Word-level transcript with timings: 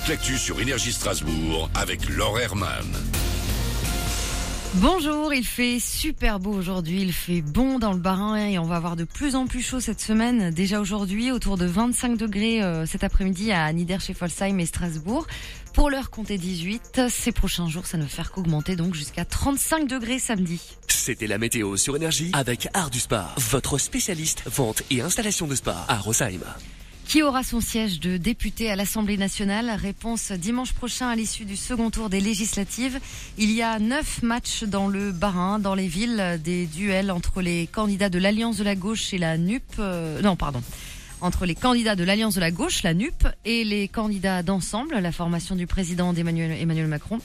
toute 0.00 0.08
l'actu 0.08 0.38
sur 0.38 0.60
Énergie 0.60 0.92
Strasbourg 0.92 1.70
avec 1.74 2.08
Laure 2.08 2.38
Herman. 2.38 2.86
Bonjour, 4.74 5.34
il 5.34 5.44
fait 5.44 5.80
super 5.80 6.38
beau 6.38 6.52
aujourd'hui, 6.52 7.02
il 7.02 7.12
fait 7.12 7.40
bon 7.42 7.78
dans 7.78 7.92
le 7.92 7.98
Barin 7.98 8.36
et 8.36 8.58
on 8.58 8.64
va 8.64 8.76
avoir 8.76 8.94
de 8.94 9.04
plus 9.04 9.34
en 9.34 9.46
plus 9.46 9.62
chaud 9.62 9.80
cette 9.80 10.00
semaine. 10.00 10.50
Déjà 10.50 10.80
aujourd'hui, 10.80 11.32
autour 11.32 11.56
de 11.56 11.66
25 11.66 12.16
degrés 12.16 12.62
euh, 12.62 12.86
cet 12.86 13.02
après-midi 13.02 13.50
à 13.52 13.72
Niederscheffolsheim 13.72 14.60
et 14.60 14.66
Strasbourg. 14.66 15.26
Pour 15.74 15.90
l'heure, 15.90 16.10
comptez 16.10 16.38
18. 16.38 17.02
Ces 17.08 17.32
prochains 17.32 17.68
jours, 17.68 17.86
ça 17.86 17.98
ne 17.98 18.02
va 18.02 18.08
faire 18.08 18.30
qu'augmenter 18.30 18.76
donc 18.76 18.94
jusqu'à 18.94 19.24
35 19.24 19.88
degrés 19.88 20.18
samedi. 20.18 20.60
C'était 20.88 21.26
la 21.26 21.38
météo 21.38 21.76
sur 21.76 21.96
Énergie 21.96 22.30
avec 22.32 22.68
Art 22.74 22.90
du 22.90 23.00
Spa, 23.00 23.34
votre 23.38 23.78
spécialiste 23.78 24.42
vente 24.46 24.82
et 24.90 25.00
installation 25.00 25.46
de 25.46 25.54
spa 25.54 25.84
à 25.88 25.96
Rosheim. 25.96 26.40
Qui 27.10 27.24
aura 27.24 27.42
son 27.42 27.60
siège 27.60 27.98
de 27.98 28.18
député 28.18 28.70
à 28.70 28.76
l'Assemblée 28.76 29.16
nationale 29.16 29.68
Réponse 29.70 30.30
dimanche 30.30 30.74
prochain 30.74 31.08
à 31.08 31.16
l'issue 31.16 31.44
du 31.44 31.56
second 31.56 31.90
tour 31.90 32.08
des 32.08 32.20
législatives. 32.20 33.00
Il 33.36 33.50
y 33.50 33.62
a 33.62 33.80
neuf 33.80 34.22
matchs 34.22 34.62
dans 34.62 34.86
le 34.86 35.10
Barin, 35.10 35.58
dans 35.58 35.74
les 35.74 35.88
villes, 35.88 36.38
des 36.44 36.66
duels 36.66 37.10
entre 37.10 37.42
les 37.42 37.66
candidats 37.66 38.10
de 38.10 38.18
l'Alliance 38.20 38.58
de 38.58 38.62
la 38.62 38.76
gauche 38.76 39.12
et 39.12 39.18
la 39.18 39.38
NUP. 39.38 39.64
euh, 39.80 40.22
non, 40.22 40.36
pardon. 40.36 40.62
Entre 41.20 41.46
les 41.46 41.56
candidats 41.56 41.96
de 41.96 42.04
l'Alliance 42.04 42.36
de 42.36 42.40
la 42.40 42.52
gauche, 42.52 42.84
la 42.84 42.94
NUP, 42.94 43.26
et 43.44 43.64
les 43.64 43.88
candidats 43.88 44.44
d'ensemble, 44.44 44.96
la 44.96 45.10
formation 45.10 45.56
du 45.56 45.66
président 45.66 46.12
d'Emmanuel 46.12 46.52
Emmanuel 46.52 46.86
Macron. 46.86 47.18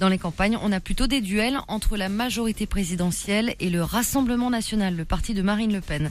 Dans 0.00 0.10
les 0.10 0.18
campagnes, 0.18 0.58
on 0.62 0.70
a 0.70 0.80
plutôt 0.80 1.06
des 1.06 1.22
duels 1.22 1.60
entre 1.66 1.96
la 1.96 2.10
majorité 2.10 2.66
présidentielle 2.66 3.54
et 3.58 3.70
le 3.70 3.82
Rassemblement 3.82 4.50
national, 4.50 4.96
le 4.96 5.06
parti 5.06 5.32
de 5.32 5.40
Marine 5.40 5.72
Le 5.72 5.80
Pen. 5.80 6.10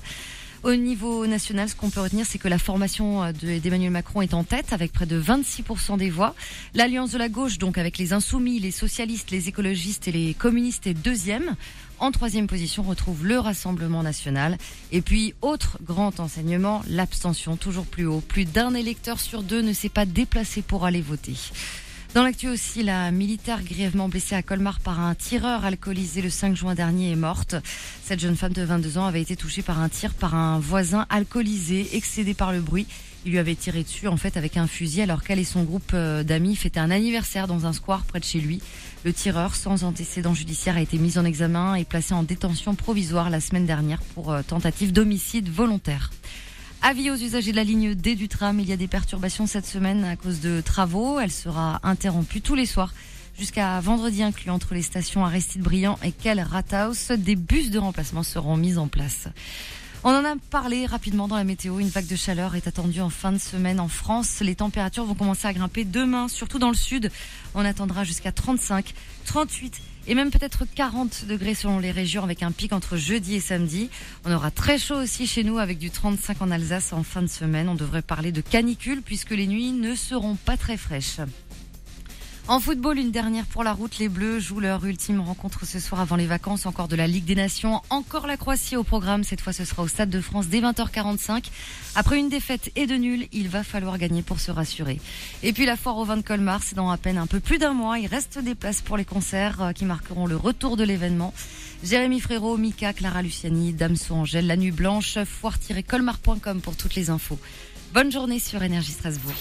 Au 0.63 0.75
niveau 0.75 1.25
national, 1.25 1.69
ce 1.69 1.75
qu'on 1.75 1.89
peut 1.89 2.01
retenir, 2.01 2.25
c'est 2.25 2.37
que 2.37 2.49
la 2.49 2.57
formation 2.59 3.23
euh, 3.23 3.31
de- 3.31 3.59
d'Emmanuel 3.59 3.91
Macron 3.91 4.21
est 4.21 4.33
en 4.33 4.43
tête 4.43 4.73
avec 4.73 4.91
près 4.91 5.05
de 5.05 5.17
26% 5.19 5.97
des 5.97 6.09
voix. 6.09 6.35
L'alliance 6.73 7.11
de 7.11 7.17
la 7.17 7.29
gauche, 7.29 7.57
donc 7.59 7.77
avec 7.77 7.97
les 7.97 8.11
insoumis, 8.11 8.59
les 8.59 8.71
socialistes, 8.71 9.31
les 9.31 9.47
écologistes 9.47 10.07
et 10.09 10.11
les 10.11 10.33
communistes, 10.33 10.85
est 10.85 10.93
deuxième. 10.93 11.55
En 11.99 12.11
troisième 12.11 12.47
position, 12.47 12.83
on 12.85 12.89
retrouve 12.89 13.25
le 13.25 13.39
Rassemblement 13.39 14.03
national. 14.03 14.57
Et 14.91 15.01
puis, 15.01 15.33
autre 15.41 15.79
grand 15.81 16.19
enseignement, 16.19 16.81
l'abstention, 16.89 17.55
toujours 17.55 17.85
plus 17.85 18.05
haut. 18.05 18.21
Plus 18.21 18.45
d'un 18.45 18.73
électeur 18.73 19.19
sur 19.19 19.43
deux 19.43 19.61
ne 19.61 19.71
s'est 19.73 19.89
pas 19.89 20.05
déplacé 20.05 20.61
pour 20.61 20.85
aller 20.85 21.01
voter. 21.01 21.35
Dans 22.15 22.23
l'actu 22.23 22.47
aussi, 22.47 22.81
la 22.81 23.11
militaire 23.11 23.63
grièvement 23.63 24.09
blessée 24.09 24.33
à 24.33 24.41
Colmar 24.41 24.79
par 24.79 24.99
un 24.99 25.13
tireur 25.13 25.63
alcoolisé 25.63 26.23
le 26.23 26.31
5 26.31 26.55
juin 26.55 26.73
dernier 26.73 27.11
est 27.11 27.15
morte. 27.15 27.55
Cette 28.03 28.19
jeune 28.19 28.35
femme 28.35 28.51
de 28.51 28.63
22 28.63 28.97
ans 28.97 29.05
avait 29.05 29.21
été 29.21 29.35
touchée 29.35 29.61
par 29.61 29.79
un 29.79 29.89
tir 29.89 30.15
par 30.15 30.33
un 30.33 30.57
voisin 30.59 31.05
alcoolisé, 31.11 31.95
excédé 31.95 32.33
par 32.33 32.51
le 32.51 32.61
bruit. 32.61 32.87
Il 33.25 33.31
lui 33.31 33.37
avait 33.37 33.53
tiré 33.53 33.83
dessus 33.83 34.07
en 34.07 34.17
fait 34.17 34.37
avec 34.37 34.57
un 34.57 34.65
fusil 34.65 35.03
alors 35.03 35.23
qu'elle 35.23 35.37
et 35.37 35.43
son 35.43 35.63
groupe 35.63 35.91
euh, 35.93 36.23
d'amis 36.23 36.55
fêtaient 36.55 36.79
un 36.79 36.89
anniversaire 36.89 37.45
dans 37.45 37.67
un 37.67 37.73
square 37.73 38.03
près 38.05 38.19
de 38.19 38.25
chez 38.25 38.39
lui. 38.39 38.59
Le 39.05 39.13
tireur, 39.13 39.53
sans 39.53 39.83
antécédent 39.83 40.33
judiciaire, 40.33 40.77
a 40.77 40.81
été 40.81 40.97
mis 40.97 41.19
en 41.19 41.25
examen 41.25 41.75
et 41.75 41.85
placé 41.85 42.15
en 42.15 42.23
détention 42.23 42.73
provisoire 42.73 43.29
la 43.29 43.39
semaine 43.39 43.67
dernière 43.67 44.01
pour 44.15 44.31
euh, 44.31 44.41
tentative 44.41 44.93
d'homicide 44.93 45.47
volontaire. 45.47 46.09
Avis 46.81 47.11
aux 47.11 47.15
usagers 47.15 47.51
de 47.51 47.57
la 47.57 47.65
ligne 47.65 47.93
D 47.93 48.15
du 48.15 48.29
tram, 48.29 48.57
il 48.57 48.69
y 48.69 48.71
a 48.71 48.77
des 48.77 48.87
perturbations 48.87 49.45
cette 49.47 49.65
semaine 49.65 50.05
à 50.05 50.15
cause 50.15 50.39
de 50.39 50.61
travaux. 50.61 51.19
Elle 51.19 51.31
sera 51.31 51.81
interrompue 51.83 52.39
tous 52.39 52.55
les 52.55 52.65
soirs 52.65 52.93
jusqu'à 53.37 53.79
vendredi 53.81 54.23
inclus 54.23 54.49
entre 54.49 54.73
les 54.73 54.81
stations 54.81 55.25
Aristide 55.25 55.61
Briand 55.61 55.99
et 56.03 56.13
Kell 56.13 56.39
Rathaus. 56.39 57.11
Des 57.17 57.35
bus 57.35 57.69
de 57.69 57.79
remplacement 57.79 58.23
seront 58.23 58.55
mis 58.55 58.77
en 58.77 58.87
place. 58.87 59.27
On 60.05 60.11
en 60.11 60.23
a 60.23 60.35
parlé 60.49 60.85
rapidement 60.85 61.27
dans 61.27 61.35
la 61.35 61.43
météo. 61.43 61.79
Une 61.79 61.89
vague 61.89 62.07
de 62.07 62.15
chaleur 62.15 62.55
est 62.55 62.67
attendue 62.67 63.01
en 63.01 63.09
fin 63.09 63.33
de 63.33 63.37
semaine 63.37 63.81
en 63.81 63.89
France. 63.89 64.39
Les 64.39 64.55
températures 64.55 65.03
vont 65.03 65.13
commencer 65.13 65.45
à 65.45 65.51
grimper 65.51 65.83
demain, 65.83 66.29
surtout 66.29 66.57
dans 66.57 66.69
le 66.69 66.75
sud. 66.75 67.11
On 67.53 67.65
attendra 67.65 68.05
jusqu'à 68.05 68.31
35, 68.31 68.93
38 69.25 69.81
et 70.07 70.15
même 70.15 70.31
peut-être 70.31 70.63
40 70.73 71.25
degrés 71.25 71.53
selon 71.53 71.79
les 71.79 71.91
régions 71.91 72.23
avec 72.23 72.43
un 72.43 72.51
pic 72.53 72.71
entre 72.71 72.95
jeudi 72.95 73.35
et 73.35 73.41
samedi. 73.41 73.89
On 74.23 74.31
aura 74.31 74.51
très 74.51 74.77
chaud 74.77 74.95
aussi 74.95 75.27
chez 75.27 75.43
nous 75.43 75.57
avec 75.57 75.77
du 75.79 75.91
35 75.91 76.41
en 76.43 76.49
Alsace 76.49 76.93
en 76.93 77.03
fin 77.03 77.21
de 77.21 77.27
semaine. 77.27 77.67
On 77.67 77.75
devrait 77.75 78.01
parler 78.01 78.31
de 78.31 78.39
canicule 78.39 79.01
puisque 79.01 79.31
les 79.31 79.47
nuits 79.47 79.73
ne 79.73 79.95
seront 79.95 80.35
pas 80.35 80.55
très 80.55 80.77
fraîches. 80.77 81.19
En 82.49 82.59
football, 82.59 82.97
une 82.97 83.11
dernière 83.11 83.45
pour 83.45 83.63
la 83.63 83.73
route. 83.73 83.99
Les 83.99 84.09
Bleus 84.09 84.39
jouent 84.39 84.59
leur 84.59 84.83
ultime 84.83 85.19
rencontre 85.19 85.67
ce 85.67 85.79
soir 85.79 86.01
avant 86.01 86.15
les 86.15 86.25
vacances. 86.25 86.65
Encore 86.65 86.87
de 86.87 86.95
la 86.95 87.05
Ligue 87.05 87.25
des 87.25 87.35
Nations. 87.35 87.83
Encore 87.91 88.25
la 88.25 88.37
Croatie 88.37 88.75
au 88.75 88.83
programme. 88.83 89.23
Cette 89.23 89.39
fois, 89.39 89.53
ce 89.53 89.65
sera 89.65 89.83
au 89.83 89.87
Stade 89.87 90.09
de 90.09 90.19
France 90.19 90.47
dès 90.47 90.59
20h45. 90.59 91.45
Après 91.93 92.17
une 92.17 92.27
défaite 92.27 92.71
et 92.75 92.87
de 92.87 92.95
nul, 92.95 93.27
il 93.33 93.49
va 93.49 93.63
falloir 93.63 93.99
gagner 93.99 94.23
pour 94.23 94.39
se 94.39 94.49
rassurer. 94.49 94.99
Et 95.43 95.53
puis 95.53 95.67
la 95.67 95.77
foire 95.77 95.97
au 95.97 96.05
vin 96.05 96.17
de 96.17 96.23
Colmar, 96.23 96.63
c'est 96.63 96.73
dans 96.73 96.89
à 96.89 96.97
peine 96.97 97.19
un 97.19 97.27
peu 97.27 97.39
plus 97.39 97.59
d'un 97.59 97.73
mois. 97.73 97.99
Il 97.99 98.07
reste 98.07 98.39
des 98.39 98.55
places 98.55 98.81
pour 98.81 98.97
les 98.97 99.05
concerts 99.05 99.61
euh, 99.61 99.71
qui 99.71 99.85
marqueront 99.85 100.25
le 100.25 100.35
retour 100.35 100.75
de 100.75 100.83
l'événement. 100.83 101.35
Jérémy 101.83 102.19
Frérot, 102.19 102.57
Mika, 102.57 102.93
Clara 102.93 103.21
Luciani, 103.21 103.73
Damso 103.73 104.15
Angèle, 104.15 104.47
La 104.47 104.57
Nuit 104.57 104.71
Blanche, 104.71 105.19
foire-colmar.com 105.23 106.61
pour 106.61 106.75
toutes 106.75 106.95
les 106.95 107.11
infos. 107.11 107.37
Bonne 107.93 108.11
journée 108.11 108.39
sur 108.39 108.63
Énergie 108.63 108.93
Strasbourg. 108.93 109.35